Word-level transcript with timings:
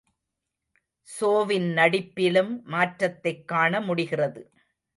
சோவின் 1.07 1.67
நடிப்பிலும் 1.73 2.63
மாற்றத்தைக் 2.63 3.43
காணமுடிகிறது. 3.51 4.43